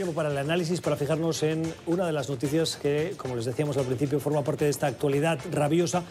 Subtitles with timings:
[0.00, 3.84] Para el análisis, para fijarnos en una de las noticias que, como les decíamos al
[3.84, 6.04] principio, forma parte de esta actualidad rabiosa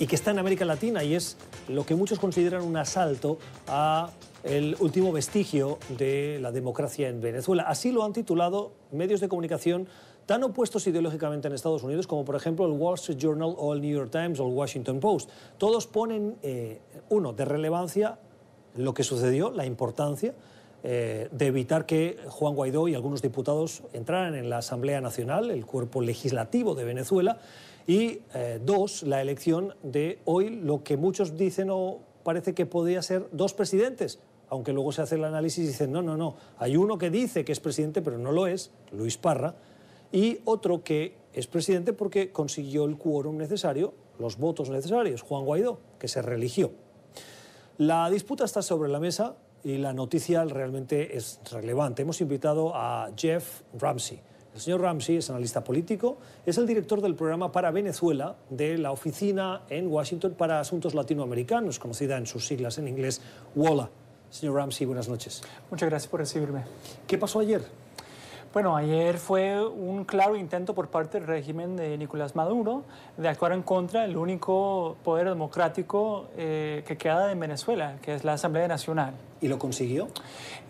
[0.00, 1.36] y que está en América Latina y es
[1.68, 3.38] lo que muchos consideran un asalto
[3.68, 4.10] a
[4.42, 7.62] el último vestigio de la democracia en Venezuela.
[7.68, 9.86] Así lo han titulado medios de comunicación
[10.26, 13.80] tan opuestos ideológicamente en Estados Unidos como por ejemplo el Wall Street Journal o el
[13.80, 15.30] New York Times o el Washington Post.
[15.56, 18.18] Todos ponen, eh, uno, de relevancia
[18.74, 20.34] lo que sucedió, la importancia
[20.82, 25.66] eh, de evitar que Juan Guaidó y algunos diputados entraran en la Asamblea Nacional, el
[25.66, 27.38] cuerpo legislativo de Venezuela,
[27.86, 33.02] y eh, dos, la elección de hoy, lo que muchos dicen o parece que podría
[33.02, 36.76] ser dos presidentes, aunque luego se hace el análisis y dicen, no, no, no, hay
[36.76, 39.54] uno que dice que es presidente, pero no lo es, Luis Parra,
[40.12, 45.78] y otro que es presidente porque consiguió el quórum necesario, los votos necesarios, Juan Guaidó,
[45.98, 46.72] que se religió.
[47.78, 52.02] La disputa está sobre la mesa y la noticia realmente es relevante.
[52.02, 54.20] Hemos invitado a Jeff Ramsey.
[54.54, 58.92] El señor Ramsey es analista político, es el director del programa para Venezuela de la
[58.92, 63.20] Oficina en Washington para Asuntos Latinoamericanos, conocida en sus siglas en inglés
[63.56, 63.90] WOLA.
[64.30, 65.42] Señor Ramsey, buenas noches.
[65.68, 66.62] Muchas gracias por recibirme.
[67.08, 67.62] ¿Qué pasó ayer?
[68.56, 72.84] Bueno, ayer fue un claro intento por parte del régimen de Nicolás Maduro
[73.18, 78.24] de actuar en contra del único poder democrático eh, que queda en Venezuela, que es
[78.24, 79.12] la Asamblea Nacional.
[79.42, 80.08] ¿Y lo consiguió?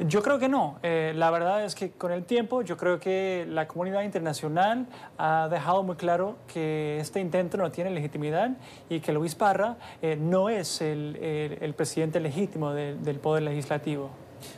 [0.01, 0.81] Yo creo que no.
[0.83, 5.47] Eh, la verdad es que con el tiempo yo creo que la comunidad internacional ha
[5.49, 8.51] dejado muy claro que este intento no tiene legitimidad
[8.89, 14.11] y que Luis Parra eh, no es el, el, presidente legítimo del Poder Legislativo.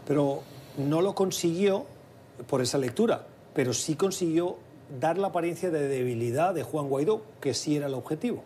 [0.07, 0.41] Pero
[0.79, 1.85] no lo consiguió
[2.47, 4.57] por esa lectura, pero sí consiguió
[5.01, 8.43] dar la apariencia de debilidad de Juan Guaidó, que sí era el objetivo.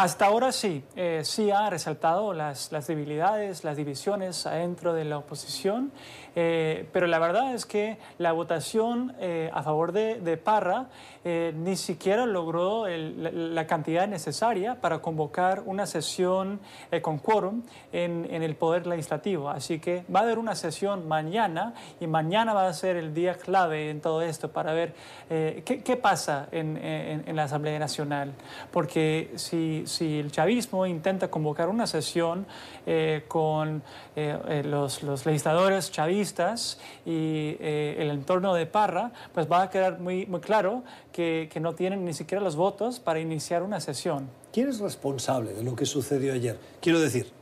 [0.00, 5.92] Hasta ahora sí, eh, sí ha resaltado las, debilidades, las divisiones dentro de la oposición,
[6.34, 10.86] eh, pero la verdad es que la votación eh, a favor de, de Parra
[11.22, 16.60] ni siquiera logró la, cantidad necesaria para convocar una sesión
[17.02, 17.62] con quórum
[17.92, 19.50] en, el Poder Legislativo.
[19.50, 23.34] Así que va a haber una sesión mañana y mañana va a ser el día
[23.34, 24.94] clave en todo esto para ver
[25.28, 28.32] qué, qué, pasa en, en, en la Asamblea Nacional.
[28.72, 32.46] Porque si si el chavismo intenta convocar una sesión
[32.86, 33.82] eh, con
[34.16, 40.26] eh, eh, los, legisladores chavistas y el entorno de Parra, pues va a quedar muy,
[40.26, 44.28] muy claro que, que no tienen ni siquiera los votos para iniciar una sesión.
[44.52, 46.58] ¿Quién es responsable de lo que sucedió ayer?
[46.80, 47.32] Quiero decir,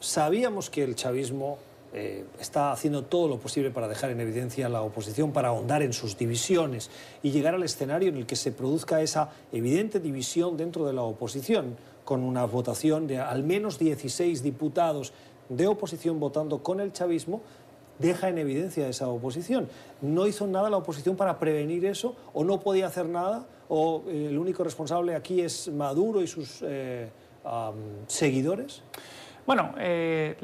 [0.00, 1.58] sabíamos que el chavismo
[1.96, 5.80] eh, está haciendo todo lo posible para dejar en evidencia a la oposición, para ahondar
[5.80, 6.90] en sus divisiones
[7.22, 11.02] y llegar al escenario en el que se produzca esa evidente división dentro de la
[11.02, 15.12] oposición, con una votación de al menos 16 diputados
[15.48, 17.42] de oposición votando con el chavismo,
[18.00, 19.68] deja en evidencia esa oposición.
[20.02, 22.16] ¿No hizo nada la oposición para prevenir eso?
[22.32, 23.46] ¿O no podía hacer nada?
[23.68, 27.08] ¿O eh, el único responsable aquí es Maduro y sus eh,
[28.08, 28.82] seguidores?
[29.46, 30.36] Bueno, eh,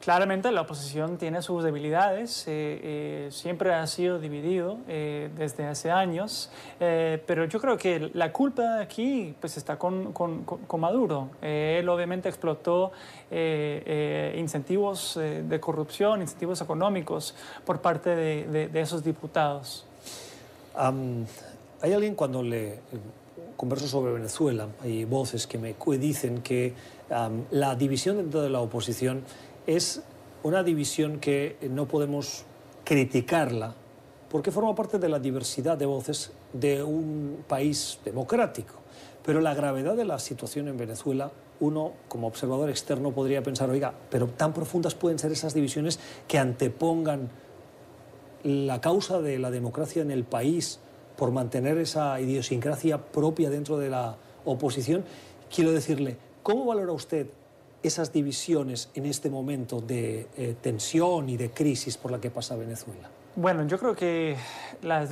[0.00, 6.50] claramente la oposición tiene sus debilidades, eh, eh, siempre ha sido dividido desde hace años,
[6.78, 11.30] pero yo creo que la culpa aquí pues, está con, con, con Maduro.
[11.40, 12.90] él obviamente explotó
[13.30, 19.86] incentivos de corrupción, incentivos económicos por parte de, de, esos diputados.
[20.74, 22.80] hay alguien cuando le
[23.56, 26.74] converso sobre Venezuela, hay voces que me dicen que
[27.50, 29.22] la división dentro de la oposición
[29.66, 30.02] es
[30.42, 32.44] una división que no podemos
[32.84, 33.74] criticarla
[34.32, 38.74] porque forma parte de la diversidad de voces de un país democrático.
[39.24, 43.92] Pero la gravedad de la situación en Venezuela, uno como observador externo podría pensar, oiga,
[44.10, 47.28] pero tan profundas pueden ser esas divisiones que antepongan
[48.42, 50.80] la causa de la democracia en el país
[51.16, 55.04] por mantener esa idiosincrasia propia dentro de la oposición.
[55.54, 57.26] Quiero decirle, ¿cómo valora usted
[57.82, 62.56] esas divisiones en este momento de eh, tensión y de crisis por la que pasa
[62.56, 63.10] Venezuela?
[63.34, 64.36] Bueno, yo creo que
[64.82, 65.06] la,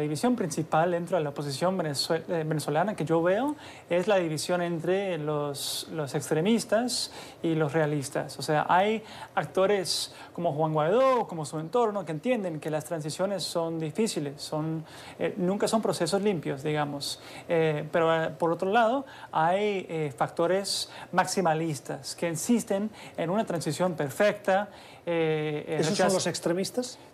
[0.00, 3.56] división principal dentro de la oposición eh, venezolana que yo veo
[3.88, 7.10] es la división entre los, extremistas
[7.42, 8.38] y los realistas.
[8.38, 9.02] O sea, hay
[9.34, 14.84] actores como Juan Guaidó, como su entorno, que entienden que las transiciones son difíciles, son,
[15.18, 17.18] eh, nunca son procesos limpios, digamos.
[17.48, 24.68] Eh, pero por otro lado, hay factores maximalistas que insisten en una transición perfecta.
[25.06, 26.57] ¿Esos son los extremistas?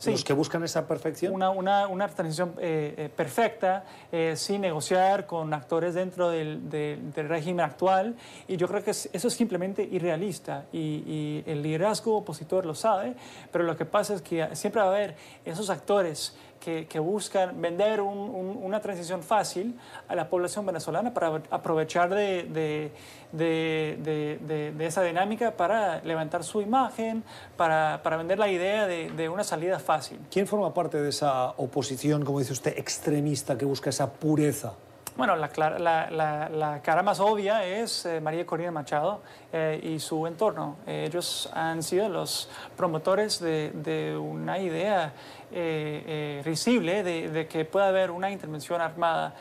[0.06, 1.34] ¿Los que buscan esa perfección?
[1.34, 7.28] Una, una, una transición eh, eh, perfecta, eh, sin negociar con actores dentro del, del,
[7.28, 8.16] régimen actual.
[8.48, 10.64] Y yo creo que eso es simplemente irrealista.
[10.72, 13.14] Y, y, el liderazgo opositor lo sabe,
[13.52, 18.00] pero lo que pasa es que siempre va a haber esos actores que, buscan vender
[18.00, 19.78] una transición fácil
[20.08, 22.90] a la población venezolana para aprovechar de,
[23.32, 27.22] de, esa dinámica para levantar su imagen,
[27.56, 30.18] para, para vender la idea de, una salida fácil.
[30.30, 34.72] ¿Quién forma parte de esa oposición, como dice usted, extremista que busca esa pureza?
[35.16, 39.22] Bueno, la, la, la, cara más obvia es eh, María Corina Machado
[39.52, 40.78] eh, y su entorno.
[40.88, 45.12] ellos han sido los promotores de, de una idea
[45.52, 49.34] eh, risible de, de, que pueda haber una intervención armada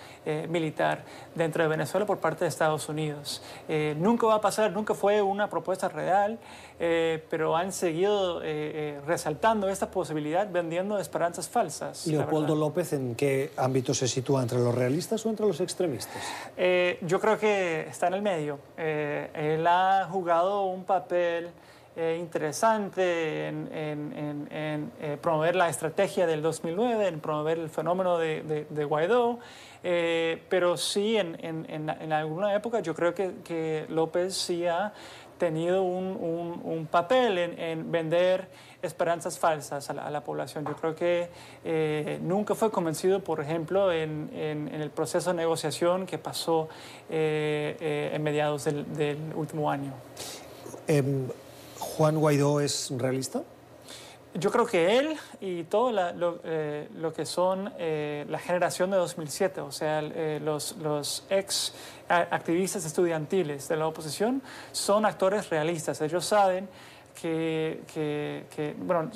[0.47, 1.03] militar
[1.35, 3.41] dentro de Venezuela por parte de Estados Unidos.
[3.97, 6.39] nunca va a pasar, nunca fue una propuesta real,
[6.77, 8.41] pero han seguido
[9.05, 12.07] resaltando esta posibilidad vendiendo esperanzas falsas.
[12.07, 14.41] Leopoldo López en qué ámbito se sitúa?
[14.41, 16.21] ¿Entre los realistas o entre los extremistas?
[16.57, 18.59] Eh, yo creo que está en el medio.
[18.77, 21.49] Eh, él ha jugado un papel
[21.95, 24.91] eh, interesante en,
[25.21, 29.39] promover la estrategia del 2009, en promover el fenómeno de, Guaidó,
[29.81, 34.93] pero sí en, alguna época yo creo que, que López sí ha
[35.43, 38.47] tenido un, un, papel en, vender
[38.81, 40.65] esperanzas falsas a la, población.
[40.65, 41.29] Yo creo que
[41.65, 46.69] eh, nunca fue convencido, por ejemplo, en, en, el proceso de negociación que pasó
[47.09, 49.93] eh, eh, en mediados del, del último año.
[51.97, 53.43] ¿Juan Guaidó es realista?
[54.33, 59.61] Yo creo que él y todo lo, eh, que son eh, la generación de 2007,
[59.61, 61.71] o sea, eh, los, los, ex
[62.09, 64.41] activistas estudiantiles de la oposición,
[64.71, 66.01] son actores realistas.
[66.01, 66.67] Ellos saben
[67.19, 69.09] que, que, bueno,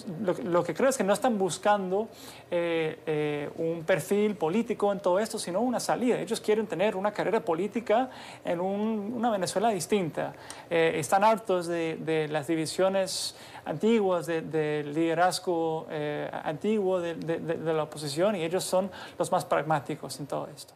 [0.44, 2.08] lo, que creo es que no están buscando
[2.50, 6.20] un perfil político en todo esto, sino una salida.
[6.20, 8.10] Ellos quieren tener una carrera política
[8.46, 10.34] en una Venezuela distinta.
[10.70, 13.36] están hartos de, de las divisiones
[13.68, 18.90] antiguos del liderazgo eh, antiguo de, de la oposición y ellos son
[19.20, 20.74] los más pragmáticos en todo esto.